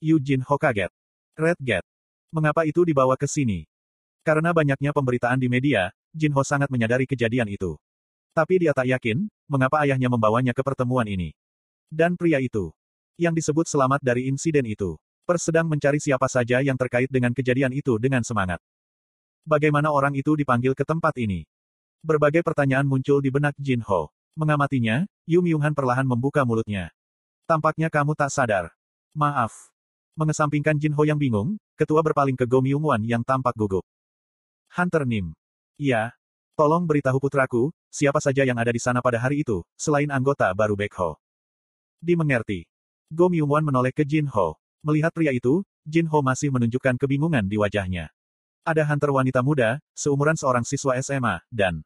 [0.00, 0.88] Eugene Ho kaget.
[1.36, 1.84] Red Gate.
[2.32, 3.68] Mengapa itu dibawa ke sini?
[4.24, 7.76] Karena banyaknya pemberitaan di media, Jin Ho sangat menyadari kejadian itu.
[8.32, 11.36] Tapi dia tak yakin, mengapa ayahnya membawanya ke pertemuan ini.
[11.92, 12.72] Dan pria itu,
[13.20, 14.96] yang disebut selamat dari insiden itu,
[15.28, 18.62] persedang mencari siapa saja yang terkait dengan kejadian itu dengan semangat.
[19.44, 21.44] Bagaimana orang itu dipanggil ke tempat ini?
[22.00, 24.08] Berbagai pertanyaan muncul di benak Jin Ho.
[24.38, 26.88] Mengamatinya, Yu Myung-han perlahan membuka mulutnya.
[27.44, 28.72] Tampaknya kamu tak sadar.
[29.12, 29.52] Maaf.
[30.18, 33.86] Mengesampingkan Jin Ho yang bingung, ketua berpaling ke Go Myung-wan yang tampak gugup.
[34.74, 35.34] Hunter Nim.
[35.78, 36.14] Iya.
[36.58, 40.76] Tolong beritahu putraku, siapa saja yang ada di sana pada hari itu, selain anggota baru
[40.76, 41.16] Ho.
[42.02, 42.66] Dimengerti.
[43.10, 44.60] Go Myung-wan menoleh ke Jin Ho.
[44.86, 48.12] Melihat pria itu, Jin Ho masih menunjukkan kebingungan di wajahnya.
[48.62, 51.80] Ada hunter wanita muda, seumuran seorang siswa SMA, dan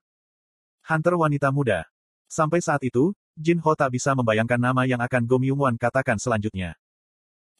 [0.84, 1.87] hunter wanita muda.
[2.27, 6.74] Sampai saat itu, Jin Ho tak bisa membayangkan nama yang akan Go Myung-wan katakan selanjutnya.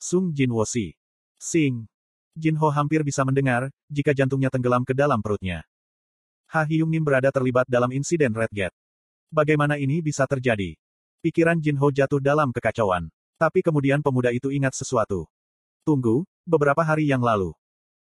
[0.04, 0.92] Sung Jin Wosi.
[1.40, 1.88] Sing.
[2.36, 5.64] Jin Ho hampir bisa mendengar, jika jantungnya tenggelam ke dalam perutnya.
[6.52, 8.77] Ha Hyung Nim berada terlibat dalam insiden Red Gate.
[9.32, 10.77] Bagaimana ini bisa terjadi?
[11.25, 13.08] Pikiran Jin Ho jatuh dalam kekacauan.
[13.41, 15.25] Tapi kemudian pemuda itu ingat sesuatu.
[15.88, 17.56] Tunggu, beberapa hari yang lalu.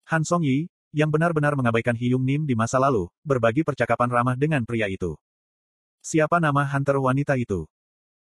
[0.07, 4.63] Han Song Yi, yang benar-benar mengabaikan Hyung Nim di masa lalu, berbagi percakapan ramah dengan
[4.63, 5.19] pria itu.
[5.99, 7.67] Siapa nama hunter wanita itu?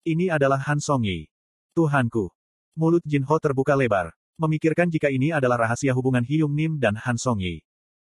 [0.02, 1.30] Ini adalah Han Song Yi.
[1.78, 2.37] Tuhanku.
[2.78, 4.14] Mulut Jin Ho terbuka lebar.
[4.38, 7.58] Memikirkan jika ini adalah rahasia hubungan Hyung Nim dan Han Song Yi.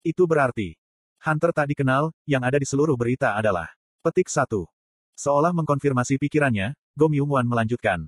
[0.07, 0.79] Itu berarti,
[1.19, 3.67] Hunter tak dikenal, yang ada di seluruh berita adalah
[4.07, 4.71] petik satu.
[5.19, 8.07] Seolah mengkonfirmasi pikirannya, Go Myung Wan melanjutkan.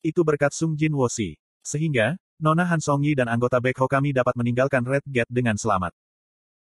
[0.00, 1.36] Itu berkat Sung Jin Wosi.
[1.60, 5.92] Sehingga, Nona Han Song Yi dan anggota Backho kami dapat meninggalkan Red Gate dengan selamat.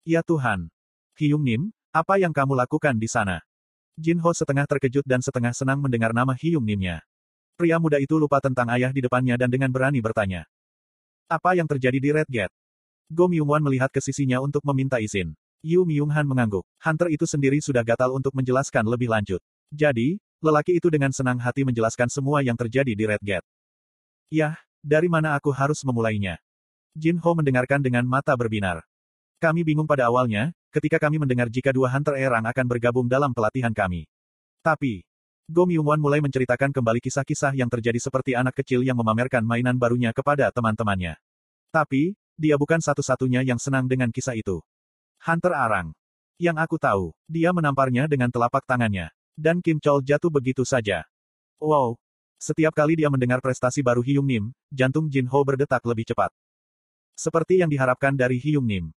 [0.08, 0.72] Ya Tuhan.
[1.20, 3.44] Hyung Nim, apa yang kamu lakukan di sana?
[4.00, 7.04] Jin Ho setengah terkejut dan setengah senang mendengar nama Hyung Nimnya.
[7.58, 10.46] Pria muda itu lupa tentang ayah di depannya dan dengan berani bertanya.
[11.26, 12.54] Apa yang terjadi di Red Gate?
[13.10, 15.34] Go Myung-wan melihat ke sisinya untuk meminta izin.
[15.66, 16.62] Yu Myung-han mengangguk.
[16.78, 19.42] Hunter itu sendiri sudah gatal untuk menjelaskan lebih lanjut.
[19.74, 23.48] Jadi, lelaki itu dengan senang hati menjelaskan semua yang terjadi di Red Gate.
[24.30, 24.54] Yah,
[24.86, 26.38] dari mana aku harus memulainya?
[26.94, 28.86] Jin Ho mendengarkan dengan mata berbinar.
[29.42, 33.74] Kami bingung pada awalnya, ketika kami mendengar jika dua Hunter Erang akan bergabung dalam pelatihan
[33.74, 34.06] kami.
[34.62, 35.07] Tapi,
[35.48, 40.12] Go Myung-wan mulai menceritakan kembali kisah-kisah yang terjadi seperti anak kecil yang memamerkan mainan barunya
[40.12, 41.16] kepada teman-temannya.
[41.72, 44.60] Tapi, dia bukan satu-satunya yang senang dengan kisah itu.
[45.24, 45.96] Hunter Arang.
[46.36, 49.08] Yang aku tahu, dia menamparnya dengan telapak tangannya.
[49.40, 51.08] Dan Kim Chol jatuh begitu saja.
[51.64, 51.96] Wow.
[52.36, 56.30] Setiap kali dia mendengar prestasi baru Hyung Nim, jantung Jin Ho berdetak lebih cepat.
[57.16, 58.92] Seperti yang diharapkan dari Hyung Nim.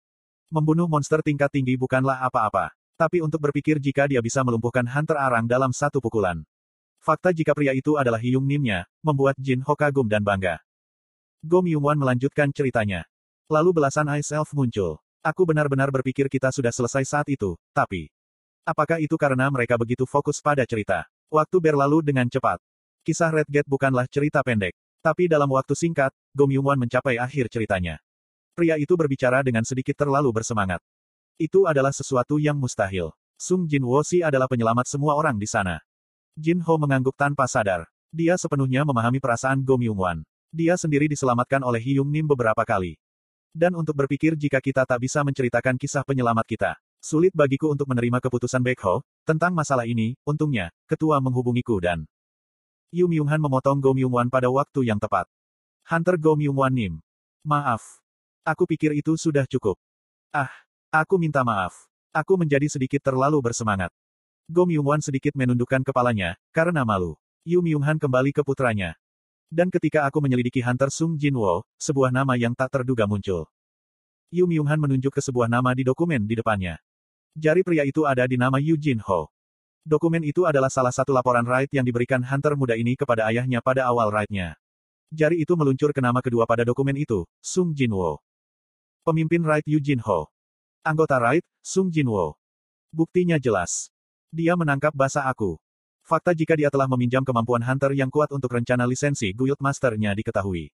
[0.51, 2.75] Membunuh monster tingkat tinggi bukanlah apa-apa.
[3.01, 6.45] Tapi untuk berpikir jika dia bisa melumpuhkan Hunter Arang dalam satu pukulan.
[7.01, 10.61] Fakta jika pria itu adalah Hyung Nimnya, membuat Jin Ho kagum dan bangga.
[11.41, 13.09] Go Myung-wan melanjutkan ceritanya.
[13.49, 15.01] Lalu belasan Ice Elf muncul.
[15.25, 18.13] Aku benar-benar berpikir kita sudah selesai saat itu, tapi...
[18.69, 21.09] Apakah itu karena mereka begitu fokus pada cerita?
[21.33, 22.61] Waktu berlalu dengan cepat.
[23.01, 24.77] Kisah Red Gate bukanlah cerita pendek.
[25.01, 27.97] Tapi dalam waktu singkat, Go Myung-wan mencapai akhir ceritanya.
[28.53, 30.85] Pria itu berbicara dengan sedikit terlalu bersemangat.
[31.41, 33.17] Itu adalah sesuatu yang mustahil.
[33.41, 35.81] Sung Jin Wosi adalah penyelamat semua orang di sana.
[36.37, 37.89] Jin Ho mengangguk tanpa sadar.
[38.13, 40.21] Dia sepenuhnya memahami perasaan Go Myung Wan.
[40.53, 43.01] Dia sendiri diselamatkan oleh Hyung Nim beberapa kali.
[43.57, 46.71] Dan untuk berpikir jika kita tak bisa menceritakan kisah penyelamat kita.
[47.01, 52.05] Sulit bagiku untuk menerima keputusan Ho tentang masalah ini, untungnya, ketua menghubungiku dan
[52.93, 55.25] Yu Myung Han memotong Go Myung Wan pada waktu yang tepat.
[55.89, 57.01] Hunter Go Myung Wan Nim.
[57.49, 57.81] Maaf.
[58.45, 59.81] Aku pikir itu sudah cukup.
[60.37, 60.53] Ah,
[60.91, 61.87] Aku minta maaf.
[62.11, 63.95] Aku menjadi sedikit terlalu bersemangat.
[64.51, 67.15] Go Myung-wan sedikit menundukkan kepalanya, karena malu.
[67.47, 68.99] Yu Myung-han kembali ke putranya.
[69.47, 73.47] Dan ketika aku menyelidiki Hunter Sung Jin-wo, sebuah nama yang tak terduga muncul.
[74.35, 76.83] Yu Myung-han menunjuk ke sebuah nama di dokumen di depannya.
[77.39, 79.31] Jari pria itu ada di nama Yu Jin-ho.
[79.87, 83.87] Dokumen itu adalah salah satu laporan raid yang diberikan Hunter muda ini kepada ayahnya pada
[83.87, 84.59] awal raidnya.
[85.15, 88.19] Jari itu meluncur ke nama kedua pada dokumen itu, Sung Jin-wo.
[89.07, 90.27] Pemimpin raid Yu Jin-ho.
[90.81, 92.41] Anggota Raid, Sung Jinwo.
[92.89, 93.93] Buktinya jelas.
[94.33, 95.61] Dia menangkap bahasa aku.
[96.01, 100.73] Fakta jika dia telah meminjam kemampuan Hunter yang kuat untuk rencana lisensi Guild Masternya diketahui.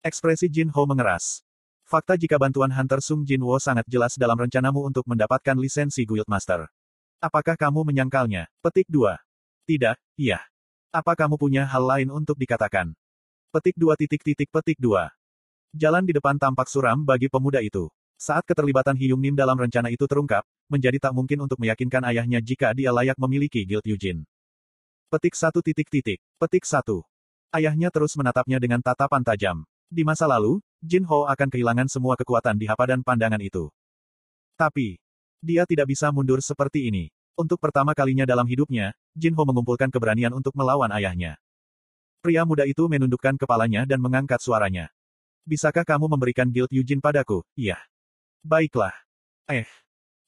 [0.00, 1.44] Ekspresi Jin Ho mengeras.
[1.84, 6.64] Fakta jika bantuan Hunter Sung Jinwo sangat jelas dalam rencanamu untuk mendapatkan lisensi Guild Master.
[7.20, 8.48] Apakah kamu menyangkalnya?
[8.64, 9.12] Petik 2.
[9.68, 10.40] Tidak, iya.
[10.88, 12.96] Apa kamu punya hal lain untuk dikatakan?
[13.52, 15.04] Petik 2 titik titik petik 2.
[15.76, 17.92] Jalan di depan tampak suram bagi pemuda itu.
[18.18, 22.74] Saat keterlibatan Hyung Nim dalam rencana itu terungkap, menjadi tak mungkin untuk meyakinkan ayahnya jika
[22.74, 24.26] dia layak memiliki Guild Yujin.
[25.06, 26.18] Petik satu titik titik.
[26.34, 27.06] Petik satu.
[27.54, 29.62] Ayahnya terus menatapnya dengan tatapan tajam.
[29.86, 33.70] Di masa lalu, Jin Ho akan kehilangan semua kekuatan di hapadan pandangan itu.
[34.58, 34.98] Tapi,
[35.38, 37.14] dia tidak bisa mundur seperti ini.
[37.38, 41.38] Untuk pertama kalinya dalam hidupnya, Jin Ho mengumpulkan keberanian untuk melawan ayahnya.
[42.18, 44.90] Pria muda itu menundukkan kepalanya dan mengangkat suaranya.
[45.46, 47.46] Bisakah kamu memberikan Guild Yujin padaku?
[47.54, 47.78] Iya.
[48.44, 48.94] Baiklah.
[49.50, 49.66] Eh.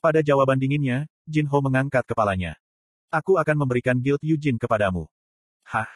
[0.00, 2.56] Pada jawaban dinginnya, Jin Ho mengangkat kepalanya.
[3.10, 5.10] Aku akan memberikan Guild Yujin kepadamu.
[5.66, 5.86] Hah?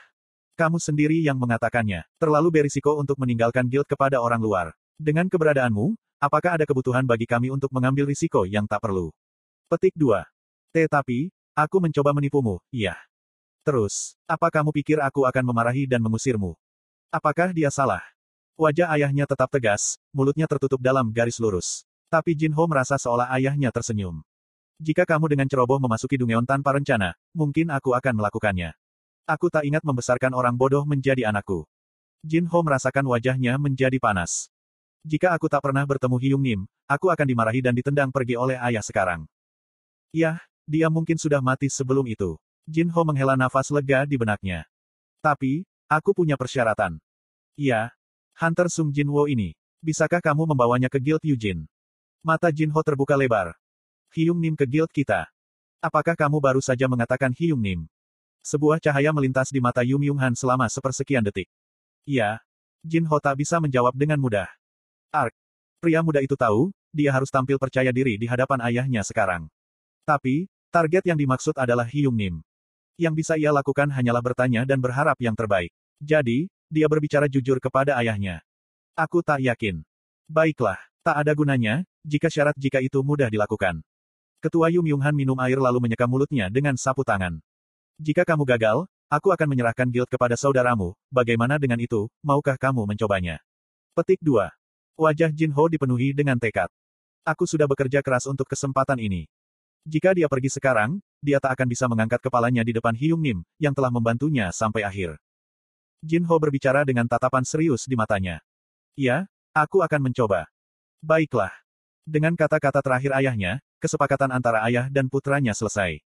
[0.55, 2.07] Kamu sendiri yang mengatakannya.
[2.15, 4.67] Terlalu berisiko untuk meninggalkan guild kepada orang luar.
[4.95, 9.11] Dengan keberadaanmu, apakah ada kebutuhan bagi kami untuk mengambil risiko yang tak perlu?
[9.67, 10.23] Petik 2.
[10.71, 12.95] Tetapi, aku mencoba menipumu, iya.
[13.67, 16.55] Terus, apa kamu pikir aku akan memarahi dan mengusirmu?
[17.11, 18.03] Apakah dia salah?
[18.55, 21.83] Wajah ayahnya tetap tegas, mulutnya tertutup dalam garis lurus.
[22.15, 24.23] Tapi Jin Ho merasa seolah ayahnya tersenyum.
[24.79, 28.71] Jika kamu dengan ceroboh memasuki Dungeon tanpa rencana, mungkin aku akan melakukannya.
[29.27, 31.67] Aku tak ingat membesarkan orang bodoh menjadi anakku.
[32.23, 34.47] Jin Ho merasakan wajahnya menjadi panas.
[35.03, 38.87] Jika aku tak pernah bertemu Hyung Nim, aku akan dimarahi dan ditendang pergi oleh ayah
[38.87, 39.27] sekarang.
[40.15, 40.39] Yah,
[40.71, 42.39] dia mungkin sudah mati sebelum itu.
[42.71, 44.63] Jin Ho menghela nafas lega di benaknya.
[45.19, 46.95] Tapi, aku punya persyaratan.
[47.59, 47.91] Ya,
[48.39, 49.59] Hunter Sung Jin Wo ini.
[49.83, 51.67] Bisakah kamu membawanya ke Guild Yujin?
[52.25, 53.53] Mata Jin Ho terbuka lebar.
[54.17, 55.29] Hyung Nim ke Guild kita.
[55.77, 57.85] Apakah kamu baru saja mengatakan Hyung Nim?
[58.41, 61.53] Sebuah cahaya melintas di mata Yum Yung Han selama sepersekian detik.
[62.09, 62.41] Iya.
[62.81, 64.49] Jin Ho tak bisa menjawab dengan mudah.
[65.13, 65.37] Ark.
[65.85, 69.45] Pria muda itu tahu, dia harus tampil percaya diri di hadapan ayahnya sekarang.
[70.09, 72.41] Tapi, target yang dimaksud adalah Hyung Nim.
[72.97, 75.77] Yang bisa ia lakukan hanyalah bertanya dan berharap yang terbaik.
[76.01, 78.41] Jadi, dia berbicara jujur kepada ayahnya.
[78.97, 79.85] Aku tak yakin.
[80.25, 83.81] Baiklah, tak ada gunanya, jika syarat jika itu mudah dilakukan.
[84.45, 87.41] Ketua Yum Yung Han minum air lalu menyeka mulutnya dengan sapu tangan.
[87.97, 93.41] Jika kamu gagal, aku akan menyerahkan guild kepada saudaramu, bagaimana dengan itu, maukah kamu mencobanya?
[93.97, 94.53] Petik 2.
[95.01, 96.69] Wajah Jin Ho dipenuhi dengan tekad.
[97.25, 99.25] Aku sudah bekerja keras untuk kesempatan ini.
[99.89, 103.73] Jika dia pergi sekarang, dia tak akan bisa mengangkat kepalanya di depan Hyung Nim, yang
[103.73, 105.17] telah membantunya sampai akhir.
[106.05, 108.45] Jin Ho berbicara dengan tatapan serius di matanya.
[108.93, 109.25] Ya,
[109.57, 110.53] aku akan mencoba.
[111.01, 111.64] Baiklah.
[112.05, 116.05] Dengan kata-kata terakhir ayahnya, kesepakatan antara ayah dan putranya selesai.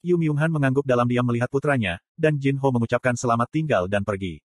[0.00, 4.38] Yu Myung-han mengangguk dalam diam melihat putranya, dan Jin Ho mengucapkan selamat tinggal dan pergi.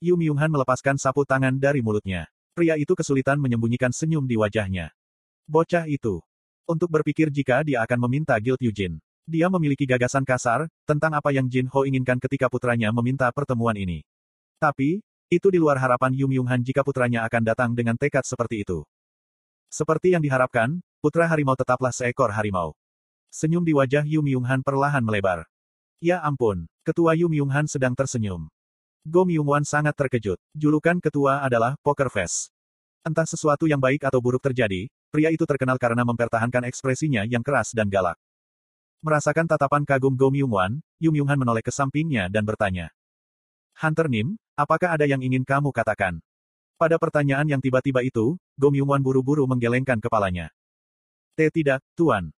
[0.00, 2.24] Yu Myung-han melepaskan sapu tangan dari mulutnya.
[2.56, 4.96] Pria itu kesulitan menyembunyikan senyum di wajahnya.
[5.44, 6.24] Bocah itu.
[6.64, 8.96] Untuk berpikir jika dia akan meminta Guild Yujin.
[9.28, 14.00] Dia memiliki gagasan kasar, tentang apa yang Jin Ho inginkan ketika putranya meminta pertemuan ini.
[14.56, 18.88] Tapi, itu di luar harapan Yu Myung-han jika putranya akan datang dengan tekad seperti itu.
[19.74, 22.78] Seperti yang diharapkan, putra harimau tetaplah seekor harimau.
[23.34, 25.50] Senyum di wajah Yu Myung-han perlahan melebar.
[25.98, 28.46] Ya ampun, ketua Yu Myung-han sedang tersenyum.
[29.02, 30.38] Go Myung-wan sangat terkejut.
[30.54, 32.54] Julukan ketua adalah Poker Face.
[33.02, 37.74] Entah sesuatu yang baik atau buruk terjadi, pria itu terkenal karena mempertahankan ekspresinya yang keras
[37.74, 38.14] dan galak.
[39.02, 42.94] Merasakan tatapan kagum Go Myung-wan, Yu Myung-han menoleh ke sampingnya dan bertanya.
[43.74, 46.22] Hunter Nim, apakah ada yang ingin kamu katakan?
[46.74, 50.50] Pada pertanyaan yang tiba-tiba itu, Go Myung-wan buru-buru menggelengkan kepalanya.
[51.38, 52.34] T tidak, Tuan.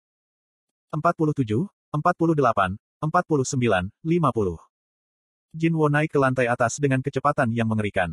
[0.93, 4.61] 47, 48, 49, 50.
[5.57, 8.13] Jin Wo naik ke lantai atas dengan kecepatan yang mengerikan.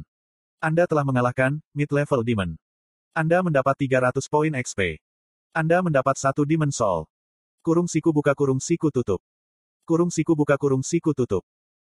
[0.64, 2.56] Anda telah mengalahkan mid-level demon.
[3.12, 5.04] Anda mendapat 300 poin XP.
[5.52, 7.04] Anda mendapat satu demon soul.
[7.60, 9.20] Kurung siku buka kurung siku tutup.
[9.84, 11.44] Kurung siku buka kurung siku tutup.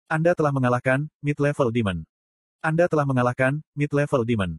[0.10, 2.10] Anda telah mengalahkan mid-level demon.
[2.66, 4.58] Anda telah mengalahkan mid-level demon.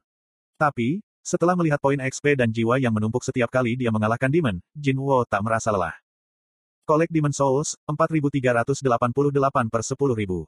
[0.55, 4.95] Tapi, setelah melihat poin XP dan jiwa yang menumpuk setiap kali dia mengalahkan demon, Jin
[5.03, 5.91] Wo tak merasa lelah.
[6.87, 8.87] Kolek Demon Souls, 4388
[9.67, 10.47] per 10.000.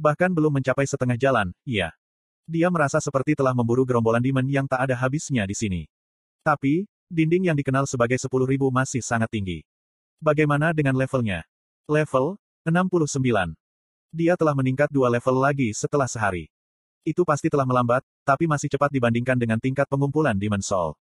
[0.00, 1.92] Bahkan belum mencapai setengah jalan, iya.
[2.48, 5.84] Dia merasa seperti telah memburu gerombolan demon yang tak ada habisnya di sini.
[6.40, 9.60] Tapi, dinding yang dikenal sebagai 10.000 masih sangat tinggi.
[10.24, 11.44] Bagaimana dengan levelnya?
[11.84, 13.12] Level 69.
[14.08, 16.48] Dia telah meningkat dua level lagi setelah sehari.
[17.02, 20.94] Itu pasti telah melambat, tapi masih cepat dibandingkan dengan tingkat pengumpulan Demon Soul.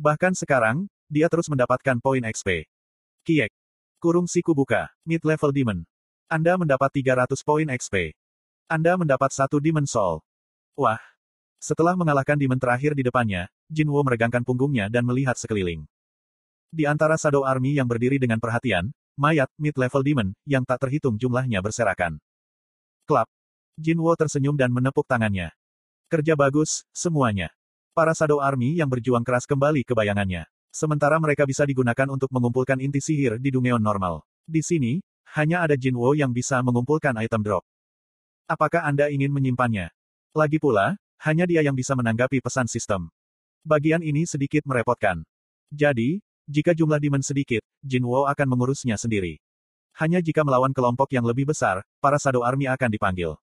[0.00, 2.64] Bahkan sekarang, dia terus mendapatkan poin XP.
[3.22, 3.52] Kiek.
[4.02, 4.90] Kurung siku buka.
[5.06, 5.78] Mid-level demon.
[6.26, 8.16] Anda mendapat 300 poin XP.
[8.66, 10.24] Anda mendapat satu demon soul.
[10.74, 10.98] Wah.
[11.62, 15.86] Setelah mengalahkan demon terakhir di depannya, Jinwo meregangkan punggungnya dan melihat sekeliling.
[16.72, 21.60] Di antara Shadow Army yang berdiri dengan perhatian, mayat mid-level demon yang tak terhitung jumlahnya
[21.60, 22.18] berserakan.
[23.04, 23.28] Klap.
[23.80, 25.50] Jinwo tersenyum dan menepuk tangannya.
[26.12, 27.48] Kerja bagus, semuanya.
[27.96, 30.44] Para Shadow Army yang berjuang keras kembali ke bayangannya.
[30.72, 34.24] Sementara mereka bisa digunakan untuk mengumpulkan inti sihir di Dungeon normal.
[34.44, 35.00] Di sini,
[35.36, 37.64] hanya ada Jinwo yang bisa mengumpulkan item drop.
[38.48, 39.88] Apakah Anda ingin menyimpannya?
[40.32, 43.06] Lagi pula, Hanya dia yang bisa menanggapi pesan sistem.
[43.62, 45.22] Bagian ini sedikit merepotkan.
[45.70, 46.18] Jadi,
[46.50, 49.38] jika jumlah demon sedikit, Jin Wo akan mengurusnya sendiri.
[49.94, 53.38] Hanya jika melawan kelompok yang lebih besar, para Shadow Army akan dipanggil.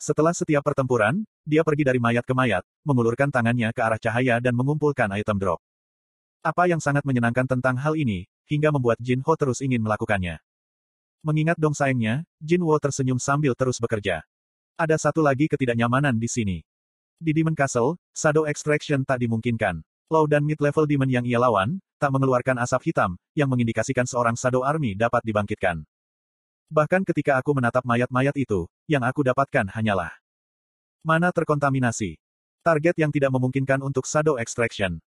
[0.00, 4.56] Setelah setiap pertempuran, dia pergi dari mayat ke mayat, mengulurkan tangannya ke arah cahaya dan
[4.56, 5.60] mengumpulkan item drop.
[6.40, 10.40] Apa yang sangat menyenangkan tentang hal ini, hingga membuat Jin Ho terus ingin melakukannya.
[11.20, 14.24] Mengingat dong sayangnya, Jin Wo tersenyum sambil terus bekerja.
[14.80, 16.64] Ada satu lagi ketidaknyamanan di sini.
[17.20, 19.84] Di Demon Castle, Shadow Extraction tak dimungkinkan.
[20.08, 24.64] Low dan mid-level demon yang ia lawan, tak mengeluarkan asap hitam, yang mengindikasikan seorang Shadow
[24.64, 25.84] Army dapat dibangkitkan.
[26.70, 30.14] Bahkan ketika aku menatap mayat-mayat itu, yang aku dapatkan hanyalah
[31.02, 32.14] mana terkontaminasi.
[32.62, 35.02] Target yang tidak memungkinkan untuk Shadow Extraction.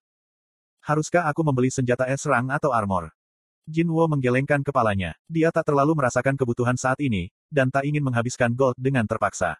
[0.86, 3.10] Haruskah aku membeli senjata es rang atau armor?
[3.66, 5.18] Jin Wo menggelengkan kepalanya.
[5.26, 9.58] Dia tak terlalu merasakan kebutuhan saat ini, dan tak ingin menghabiskan gold dengan terpaksa.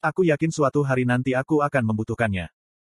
[0.00, 2.55] Aku yakin suatu hari nanti aku akan membutuhkannya.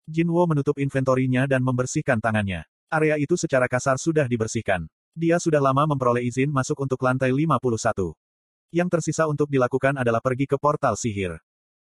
[0.07, 2.63] Jin Wo menutup inventorinya dan membersihkan tangannya.
[2.87, 4.87] Area itu secara kasar sudah dibersihkan.
[5.11, 8.15] Dia sudah lama memperoleh izin masuk untuk lantai 51.
[8.71, 11.35] Yang tersisa untuk dilakukan adalah pergi ke portal sihir.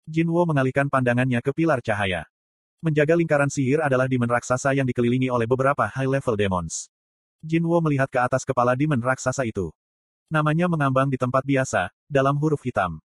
[0.03, 2.27] Jinwo mengalihkan pandangannya ke pilar cahaya.
[2.83, 6.91] Menjaga lingkaran sihir adalah demon raksasa yang dikelilingi oleh beberapa high-level demons.
[7.39, 9.71] Jinwo melihat ke atas kepala demon raksasa itu.
[10.27, 12.99] Namanya mengambang di tempat biasa, dalam huruf hitam.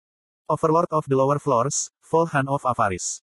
[0.48, 3.20] Overlord of the Lower Floors, Volhan of Avaris.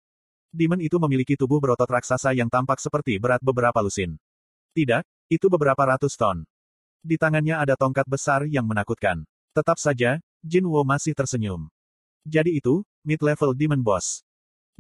[0.49, 4.17] Demon itu memiliki tubuh berotot raksasa yang tampak seperti berat beberapa lusin.
[4.73, 6.49] Tidak, itu beberapa ratus ton.
[7.05, 9.29] Di tangannya ada tongkat besar yang menakutkan.
[9.53, 11.69] Tetap saja, Jinwo masih tersenyum.
[12.25, 14.25] Jadi itu, mid-level demon boss.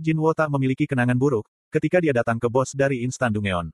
[0.00, 3.68] Jinwo tak memiliki kenangan buruk, ketika dia datang ke bos dari Instan Dungeon.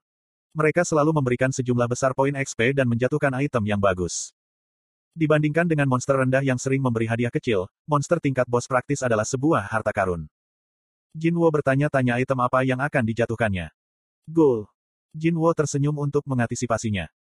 [0.55, 4.35] Mereka selalu memberikan sejumlah besar poin XP dan menjatuhkan item yang bagus.
[5.15, 9.71] Dibandingkan dengan monster rendah yang sering memberi hadiah kecil, monster tingkat bos praktis adalah sebuah
[9.71, 10.27] harta karun.
[11.15, 13.71] Jinwo bertanya-tanya item apa yang akan dijatuhkannya.
[14.27, 14.67] Goal.
[15.15, 17.07] Jinwo tersenyum untuk mengantisipasinya.